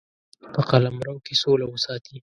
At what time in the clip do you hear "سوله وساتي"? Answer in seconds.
1.41-2.15